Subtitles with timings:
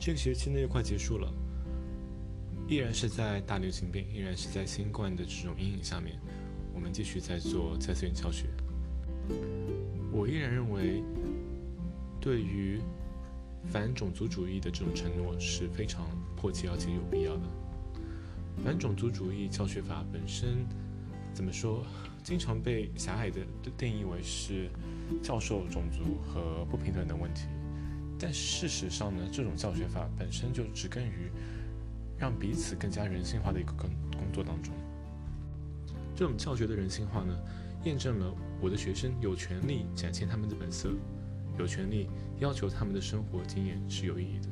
[0.00, 1.30] 这个学期呢又快结束了，
[2.66, 6.18] 依然是在大流行病，依然是在新冠的这种阴影下面，
[6.72, 8.46] 我们继续在做在线教学。
[10.10, 11.02] 我依然认为，
[12.18, 12.80] 对于
[13.66, 17.42] 反种族主义的这种承诺是非常迫切而且有必要的。
[18.64, 20.66] 反种族主义教学法本身
[21.34, 21.84] 怎么说，
[22.22, 23.42] 经常被狭隘的
[23.76, 24.70] 定义为是
[25.22, 27.42] 教授种族和不平等的问题。
[28.20, 31.30] 但事实上呢，这种教学法本身就植根于
[32.18, 34.74] 让彼此更加人性化的一个工工作当中。
[36.14, 37.34] 这种教学的人性化呢，
[37.84, 40.90] 验证了我的学生有权利展现他们的本色，
[41.58, 44.48] 有权利要求他们的生活经验是有意义的。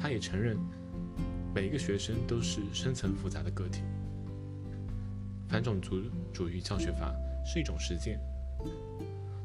[0.00, 0.56] 他也承认。
[1.54, 3.80] 每一个学生都是深层复杂的个体。
[5.48, 7.14] 反种族主义教学法
[7.46, 8.20] 是一种实践，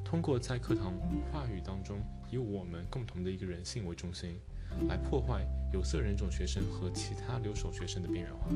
[0.03, 0.91] 通过在课堂
[1.31, 2.01] 话语当中
[2.31, 4.39] 以我们共同的一个人性为中心，
[4.87, 8.47] 来破坏有色人种学生和其他留守学生的边缘化。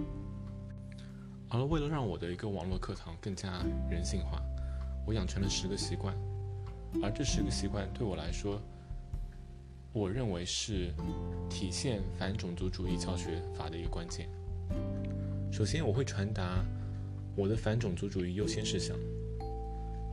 [1.50, 4.42] 而为了让我的一个网络课堂更加人性化，
[5.06, 6.16] 我养成了十个习惯，
[7.04, 8.60] 而这十个习惯对我来说。
[9.94, 10.94] 我认为是
[11.50, 14.28] 体现反种族主义教学法的一个关键。
[15.50, 16.66] 首先，我会传达
[17.34, 18.98] 我的反种族主义优先事项。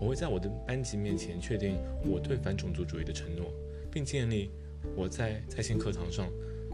[0.02, 3.52] 我会在我的班级面前确定我对反种族主义的承诺，
[3.88, 4.50] 并建立
[4.96, 6.28] 我在在线课堂上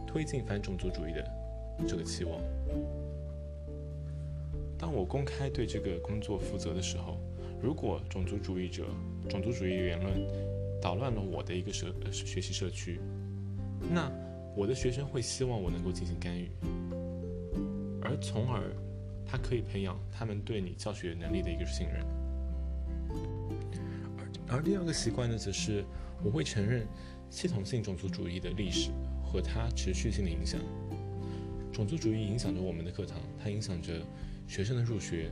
[0.06, 1.22] 推进反种族主义的
[1.86, 2.40] 这个期望。
[4.78, 7.18] 当我公开对这个工作负责的时候，
[7.60, 8.86] 如果种族主义者、
[9.28, 12.98] 种族主义言论，捣乱了我的一个社学习社区，
[13.92, 14.10] 那
[14.56, 16.50] 我的学生会希望我能够进行干预，
[18.00, 18.74] 而从而
[19.26, 22.02] 他可以培养他们对你教学能力的一个信任。
[24.50, 25.84] 而第二个习惯呢，则是
[26.24, 26.86] 我会承认
[27.30, 28.90] 系统性种族主义的历史
[29.22, 30.60] 和它持续性的影响。
[31.70, 34.02] 种族主义影响着我们的课堂，它影响着
[34.46, 35.30] 学生的入学、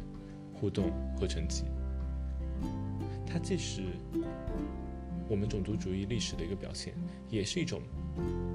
[0.52, 1.64] 互动和成绩。
[3.26, 3.82] 它既是
[5.28, 6.92] 我们种族主义历史的一个表现，
[7.30, 7.80] 也是一种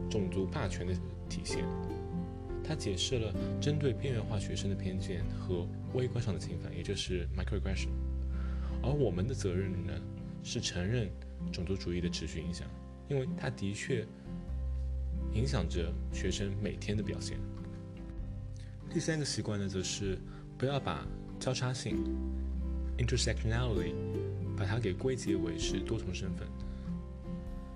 [0.09, 0.93] 种族霸权的
[1.27, 1.65] 体现。
[2.63, 7.89] 它解释了针对边缘化学生的偏见和微观上的侵犯，也就是 microaggression。
[8.83, 9.93] 而我们的责任呢，
[10.43, 11.09] 是承认
[11.51, 12.67] 种族主义的持续影响，
[13.09, 14.05] 因为它的确
[15.33, 17.37] 影响着学生每天的表现。
[18.89, 20.17] 第三个习惯呢，则是
[20.57, 21.07] 不要把
[21.39, 21.97] 交叉性
[22.97, 23.93] intersectionality
[24.57, 26.47] 把它给归结为是多重身份。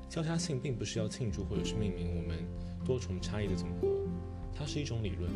[0.10, 2.46] 交叉性并不是要庆祝或者是命名我们
[2.86, 3.88] 多重差异的总和，
[4.54, 5.32] 它是一种理论，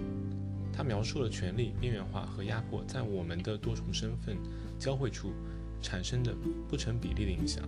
[0.72, 4.38] 它描述了权力边缘化和压迫在我们的多重身份
[4.78, 5.34] 交汇处
[5.82, 6.36] 产生的
[6.68, 7.64] 不成比例的影响。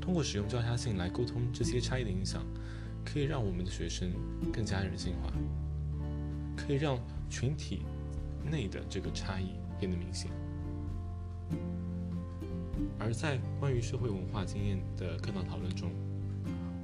[0.00, 2.44] 通过使用交叉性来沟通这些差异的影响，
[3.04, 4.10] 可以让我们的学生
[4.52, 5.32] 更加人性化，
[6.56, 6.98] 可以让
[7.30, 7.82] 群体
[8.50, 10.30] 内的这个差异变得明显。
[12.98, 15.90] 而在关于社会文化经验的课堂讨论中，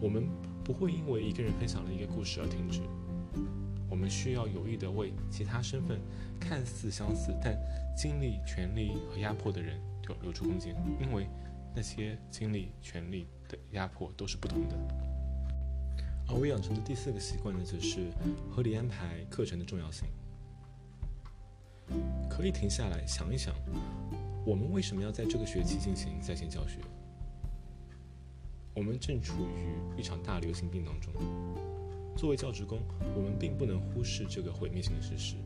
[0.00, 0.26] 我们
[0.64, 2.80] 不会因为一个人分享了一个故事而停止。
[3.90, 6.00] 我们需要有意地为其他身份
[6.38, 7.58] 看似相似但
[7.96, 11.26] 经历权力和压迫的人留留出空间，因为
[11.74, 14.76] 那些经历权力的压迫都是不同的。
[16.28, 18.12] 而我养成的第四个习惯呢，则是
[18.48, 20.06] 合理安排课程的重要性。
[22.30, 23.52] 可以停下来想一想。
[24.46, 26.78] 我们为什么要在这个学期进行在线教学？
[28.74, 31.12] 我们正处于一场大流行病当中。
[32.20, 32.78] 作为教职工，
[33.16, 35.36] 我们并不能忽视这个毁灭性的事实。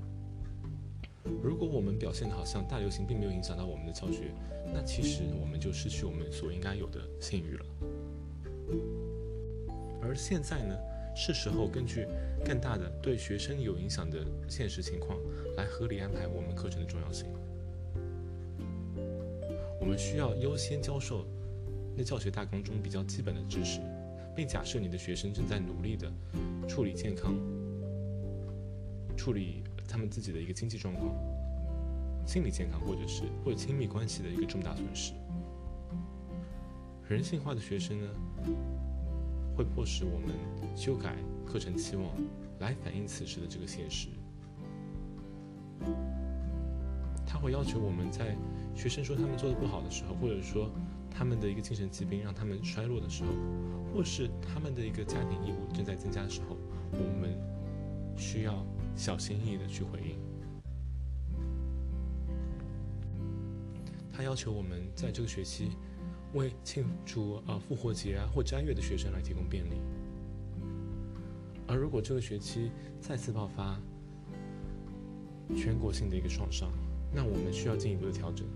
[1.41, 4.35] 如果我们表现的好像大流行并没有影响到我们的教学，
[4.73, 7.67] 那其实我们就失去我们所应该有的信誉了。
[10.03, 10.77] 而现在呢，
[11.15, 12.09] 是时候根据
[12.45, 15.17] 更大的对学生有影响的现实情况，
[15.56, 17.29] 来合理安排我们课程的重要性。
[19.81, 21.25] 我们需要优先教授
[21.97, 23.79] 那教学大纲中比较基本的知识，
[24.35, 26.13] 并假设你的学生正在努力的
[26.69, 27.35] 处理健康、
[29.17, 31.15] 处理他们自己的一个经济状况、
[32.27, 35.13] 心理健康，或者是或者亲密关系的一个重大损失。
[37.09, 38.09] 人性化的学生呢，
[39.57, 40.31] 会迫使我们
[40.75, 41.17] 修改
[41.47, 42.07] 课程期望，
[42.61, 44.09] 来反映此时的这个现实。
[47.27, 48.37] 他会要求我们在。
[48.77, 50.69] 学生说他们做的不好的时候，或者说
[51.16, 53.31] 他们的一个精神疾病让他们衰落的时候，
[53.94, 56.56] 或是他们的一个家庭义务正在增加的时候，
[56.90, 57.38] 我们
[58.16, 58.66] 需要
[58.96, 60.16] 小心翼翼的去回应。
[64.12, 65.70] 他要求我们在这个学期
[66.34, 69.81] 为庆祝啊复活节啊或斋月的学生来提供便利。
[71.66, 72.70] 而如果这个学期
[73.00, 73.81] 再次爆发
[75.56, 76.70] 全国性的一个创伤，
[77.12, 78.46] 那我们需要进一步的调整，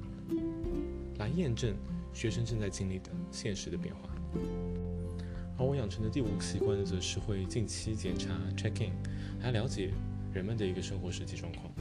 [1.19, 1.75] 来验证
[2.19, 4.11] 学生正在经历的现实的变化。
[5.57, 8.91] 而我养成的第五个习惯，则是会近期检查 check in，
[9.41, 9.93] 来了解
[10.35, 11.73] 人们的一个生活实际状况。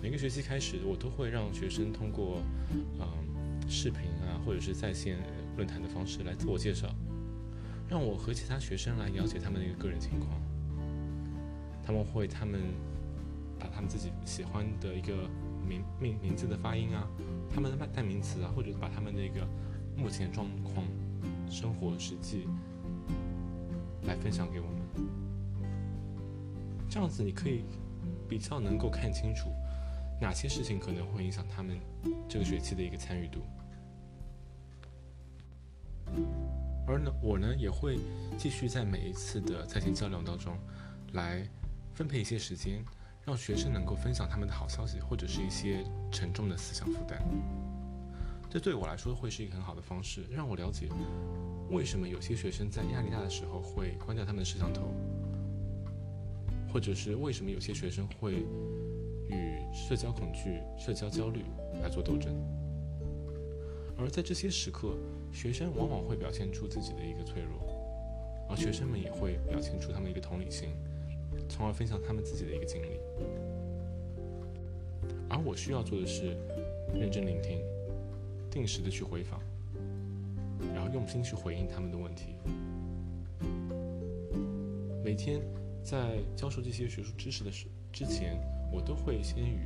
[0.00, 2.40] 每个学期开始，我都会让学生通过
[2.98, 5.18] 嗯视频啊，或者是在线
[5.58, 6.88] 论坛的方式来自我介绍，
[7.90, 10.30] 让我和其他学生来了解他们的一个个人情况。
[11.84, 12.62] 他们会他们
[13.58, 15.28] 把他们自己喜欢的一个
[15.66, 17.06] 名名名字的发音啊，
[17.52, 19.46] 他们的代名词啊，或者把他们的一个
[19.96, 20.84] 目前状况。
[21.48, 22.48] 生活实际
[24.02, 24.80] 来分享给我们，
[26.90, 27.64] 这样子你可以
[28.28, 29.48] 比较能够看清楚
[30.20, 31.78] 哪些事情可能会影响他们
[32.28, 33.42] 这个学期的一个参与度。
[36.84, 38.00] 而呢，我呢也会
[38.36, 40.58] 继续在每一次的在线交流当中
[41.12, 41.48] 来
[41.94, 42.84] 分配一些时间，
[43.26, 47.20] 让学生能够分享他们的好消息或者是一些沉重的思想负担。
[48.48, 50.88] 这对我来说会是一个很好的方式，让我了解
[51.68, 54.94] 为什么有些学生在压力大的时候会关掉他们的摄像头，
[56.72, 58.34] 或者是为什么有些学生会
[59.28, 61.44] 与社交恐惧、社交焦虑
[61.82, 62.32] 来做斗争。
[63.98, 64.96] 而在这些时刻，
[65.32, 70.68] 学生往往会表现出自己的一个脆弱，而学生们也会表现出他们一个同理心，
[71.48, 73.00] 从而分享他们自己的一个经历。
[75.28, 76.36] 而我需要做的是
[76.94, 77.60] 认真聆听。
[78.48, 79.38] 定时的去回访，
[80.74, 82.36] 然后用心去回应他们的问题。
[85.04, 85.42] 每天
[85.84, 88.40] 在教授这些学术知识的时之前，
[88.72, 89.58] 我都会先与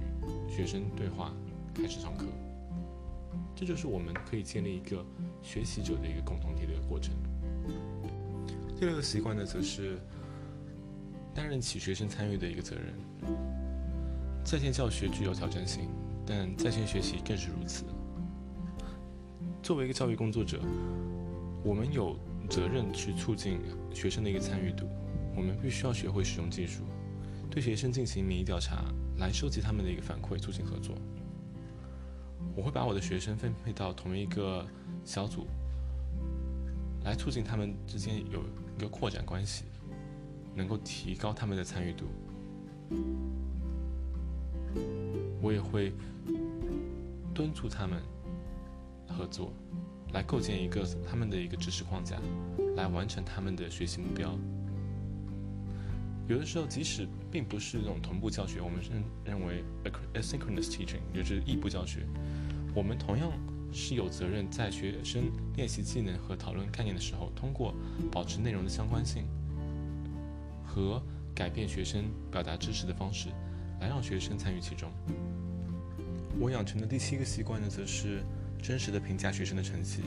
[0.51, 1.33] 学生对话，
[1.73, 2.27] 开始上课。
[3.55, 5.07] 这就是我们可以建立一个
[5.41, 7.15] 学习者的一个共同体的一个过程。
[8.77, 10.01] 第二个习惯呢，则是
[11.35, 12.95] 担任起学生参与的一个责任。
[14.45, 15.89] 在线教学具有挑战性，
[16.27, 17.85] 但在线学习更是如此。
[19.63, 20.61] 作为一个教育工作者，
[21.63, 22.17] 我们有
[22.49, 23.61] 责任去促进
[23.93, 24.89] 学生的一个参与度。
[25.37, 26.83] 我们必须要学会使用技术，
[27.51, 28.85] 对学生进行民意调查，
[29.19, 30.97] 来收集他们的一个反馈，促进合作。
[32.57, 34.67] 我会把我的学生分配到同一个
[35.05, 35.47] 小组，
[37.05, 38.43] 来促进他们之间有
[38.77, 39.65] 一个扩展关系，
[40.55, 42.07] 能够提高他们的参与度。
[45.43, 45.93] 我也会
[47.35, 48.01] 敦促他们。
[49.13, 49.53] 合作，
[50.13, 52.17] 来构建一个他们的一个知识框架，
[52.77, 54.39] 来完成他们的学习目标。
[56.29, 59.65] 有的时候，即使并不是那种同步教学，我们认认为
[60.15, 62.07] asynchronous teaching 就是异步教学，
[62.73, 63.33] 我们同样
[63.73, 65.25] 是有责任在学生
[65.57, 67.75] 练习技能和讨论概念的时候，通过
[68.13, 69.25] 保持内容的相关性
[70.75, 71.03] 和
[71.35, 73.29] 改变学生表达知识的方式，
[73.81, 74.91] 来让学生参与其中。
[76.39, 78.23] 我养成的第七个习惯呢，则是。
[78.63, 80.03] 真实的评价学生的成绩，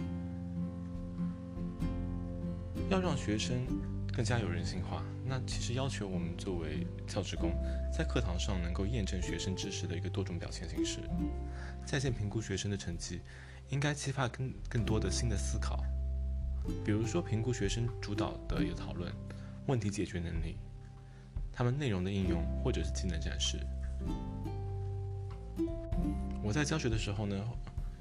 [2.87, 3.65] 要让学生
[4.15, 5.03] 更加有人性化。
[5.25, 7.51] 那其实要求我们作为教职工，
[7.91, 10.99] 在课堂上能够验证学生知识的一个多种表现形式。
[11.83, 13.21] 在线评估学生的成绩，
[13.69, 15.83] 应该激发更更多的新的思考，
[16.85, 19.11] 比如说评估学生主导的一个讨论、
[19.67, 20.57] 问题解决能力、
[21.51, 23.59] 他们内容的应用或者是技能展示。
[26.43, 27.35] 我在教学的时候呢。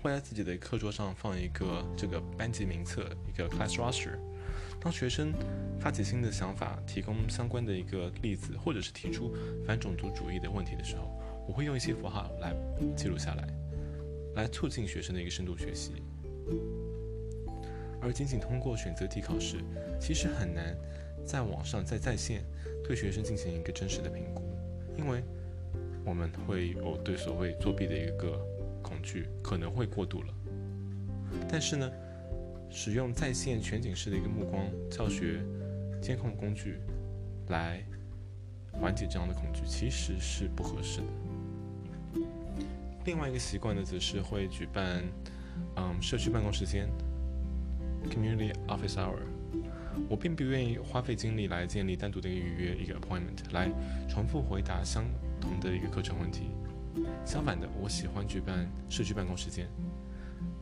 [0.03, 4.19] 会在自己的课桌上放一个这个班级名册，一个 class roster。
[4.81, 5.33] 当学生
[5.79, 9.33] 发起新的想法，提供相关的一个例子，或者是提出
[9.65, 11.05] 反种族主义的问题的时候，
[11.47, 12.53] 我会用一些符号来
[12.97, 13.47] 记录下来，
[14.35, 15.93] 来促进学生的一个深度学习。
[18.01, 19.59] 而仅仅通过选择题考试，
[20.01, 20.77] 其实很难
[21.25, 22.45] 在网上在在线
[22.85, 24.43] 对学生进行一个真实的评估，
[24.97, 25.23] 因为
[26.05, 28.41] 我们会有对所谓作弊的一个。
[28.83, 30.35] 恐惧可能会过度了，
[31.49, 31.91] 但是呢，
[32.69, 35.41] 使用在线全景式的一个目光教学
[36.03, 36.81] 监控工具
[37.49, 37.83] 来
[38.73, 41.07] 缓解这样的恐惧，其实是不合适的。
[43.07, 45.05] 另外一个习惯呢，则是会举办
[45.77, 46.89] 嗯社区办公时间
[48.11, 49.23] （community office hour）。
[50.09, 53.71] 我并不愿意花费精力来建立单独的一个预约一个 appointment 来
[54.09, 55.05] 重复回答相
[55.41, 56.51] 同的一个课程问题。
[57.25, 59.67] 相反的，我喜欢举办社区办公时间，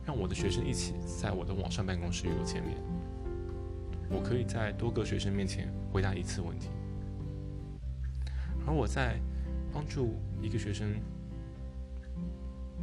[0.05, 2.77] 让我的学生一起在我的网上办公室与我见面。
[4.09, 6.69] 我可以在多个学生面前回答一次问题，
[8.65, 9.19] 而我在
[9.73, 10.93] 帮助一个学生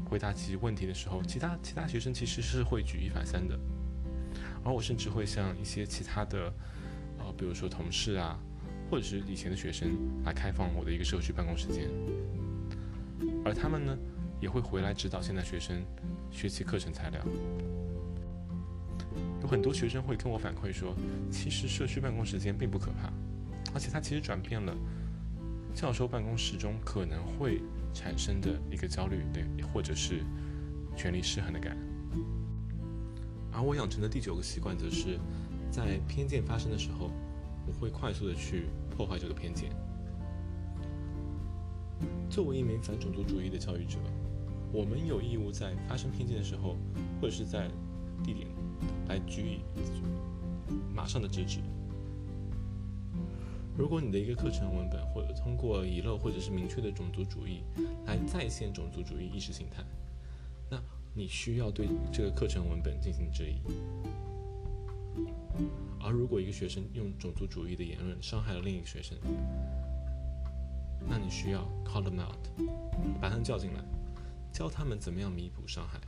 [0.06, 3.58] 回答其问题的时候，其他其他学生其实是会举一反三的，
[4.68, 6.52] 而我甚至会向一些其他的，
[7.18, 8.38] 呃，比如说同事啊，
[8.90, 9.88] 或者是以前的学生
[10.26, 11.88] 来开放我的一个社区办公时间，
[13.46, 13.96] 而他们呢
[14.42, 15.82] 也会回来指导现在学生
[16.30, 17.25] 学习课程材料。
[19.40, 20.94] 有很多学生会跟我反馈说，
[21.30, 23.10] 其实社区办公时间并不可怕，
[23.72, 24.76] 而且它其实转变了
[25.75, 27.62] 教授办公室中可能会
[27.94, 30.22] 产生的一个焦虑，对，或者是
[30.94, 31.75] 权力失衡的感。
[33.58, 35.18] 而我养成的第九个习惯，则是
[35.68, 37.10] 在偏见发生的时候，
[37.66, 39.70] 我会快速的去破坏这个偏见。
[42.30, 43.98] 作为一名反种族主义的教育者，
[44.72, 46.76] 我们有义务在发生偏见的时候，
[47.20, 47.68] 或者是在
[48.22, 48.46] 地点。
[49.08, 49.60] 来予以
[50.94, 51.58] 马上的制止。
[53.76, 57.64] 如果你的一个课程文本或者通过遗漏或者是明确的种族主义
[58.06, 59.82] 来再现种族主义意识形态，
[61.18, 63.60] 你需要对这个课程文本进行质疑。
[66.00, 69.18] 而如果一个学生用种族主义的言论伤害了另一个学生，
[71.08, 72.38] 那你需要 call them out，
[73.20, 73.82] 把他们叫进来，
[74.52, 75.98] 教他们怎么样弥补伤害。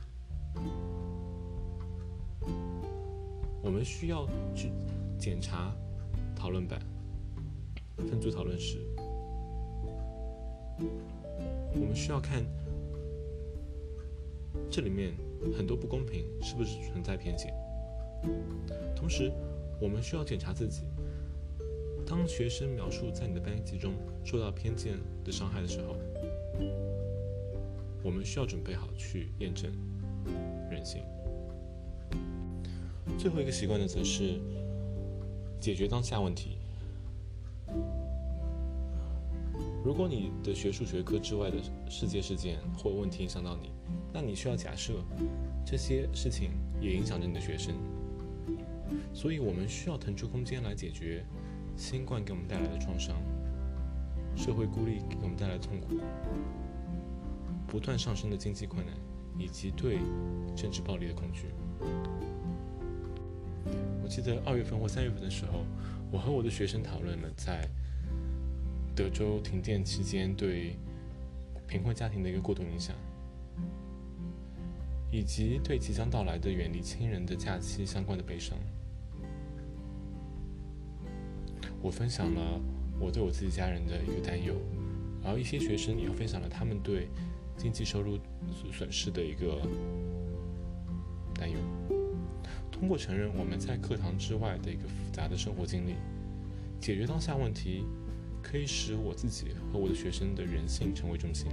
[3.61, 4.25] 我们需要
[4.55, 4.71] 去
[5.19, 5.75] 检查
[6.33, 6.81] 讨论板、
[7.97, 8.79] 分组讨论室。
[11.73, 12.45] 我们需要看
[14.69, 15.13] 这里面
[15.57, 17.53] 很多不公平是不是存在偏见。
[18.95, 19.31] 同时，
[19.79, 20.83] 我们需要检查自己。
[22.05, 23.93] 当学生描述在你的班级中
[24.23, 25.95] 受到偏见的伤害的时候，
[28.03, 29.71] 我们需要准备好去验证
[30.69, 31.01] 人性。
[33.17, 34.39] 最后一个习惯呢，则是
[35.59, 36.57] 解决当下问题。
[39.83, 41.57] 如果你的学术学科之外的
[41.89, 43.71] 世界事件或问题影响到你，
[44.13, 44.93] 那你需要假设
[45.65, 47.73] 这些事情也影响着你的学生。
[49.13, 51.25] 所以我们需要腾出空间来解决
[51.75, 53.15] 新冠给我们带来的创伤、
[54.35, 55.95] 社会孤立给我们带来的痛苦、
[57.67, 58.95] 不断上升的经济困难
[59.39, 59.97] 以及对
[60.55, 61.47] 政治暴力的恐惧。
[64.03, 65.65] 我记得二月份或三月份的时候，
[66.11, 67.67] 我和我的学生讨论了在
[68.95, 70.75] 德州停电期间对
[71.67, 72.95] 贫困家庭的一个过度影响，
[75.11, 78.57] 以及对即将到来的远离亲人的假期相关的悲伤。
[81.81, 82.61] 我分享了
[82.99, 84.55] 我对我自己家人的一个担忧，
[85.23, 87.07] 而一些学生也分享了他们对
[87.57, 88.19] 经济收入
[88.71, 89.61] 损失的一个
[91.33, 91.57] 担忧。
[92.71, 95.95] 通过承认我们在课堂之外的一个复杂的生活经历，
[96.79, 97.85] 解决当下问题，
[98.41, 101.47] 可以使我自己和我的学生的人性成为中心。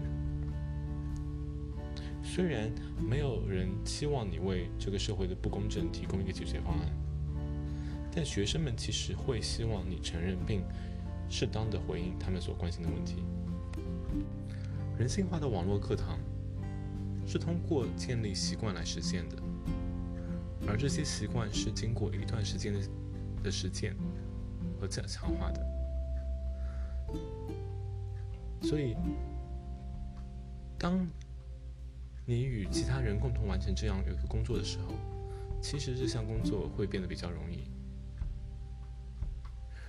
[2.23, 6.89] 虽然没有人期望你为这个社会的不公正提供一个解决方案，
[8.15, 10.63] 但学生们其实会希望你承认并
[11.29, 13.23] 适当的回应他们所关心的问题。
[14.99, 16.19] 人性化的网络课堂
[17.27, 19.37] 是通过建立习惯来实现的。
[20.67, 22.81] 而这些习惯是经过一段时间的
[23.45, 23.97] 的实践
[24.79, 25.65] 和强强化的，
[28.69, 28.95] 所以，
[30.79, 31.09] 当
[32.27, 34.93] 你与其他人共同完成这样一个工作的时候，
[35.63, 37.65] 其实这项工作会变得比较容易。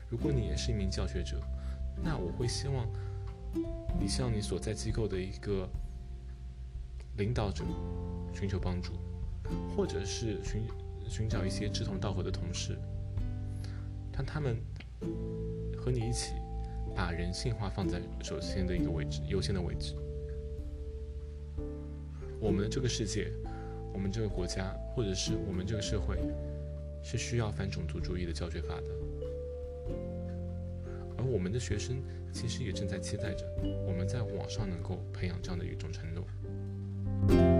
[0.10, 1.42] 如果你也是一名教学者，
[2.02, 2.88] 那我会希望
[4.00, 5.70] 你向你所在机构的一个
[7.18, 7.66] 领导者
[8.34, 8.94] 寻求帮助。
[9.76, 10.62] 或者是寻
[11.10, 12.80] 寻找一些志同道合的同事，
[14.14, 14.56] 让他们
[15.76, 16.36] 和你一起
[16.96, 19.96] 把人性化放在首先的一个位置，优先的位置。
[22.40, 23.32] 我们的这个世界，
[23.94, 26.18] 我们这个国家，或者是我们这个社会，
[27.04, 28.86] 是需要反种族主义的教学法的。
[31.18, 33.46] 而我们的学生其实也正在期待着
[33.86, 37.59] 我们在网上能够培养这样的一种承诺。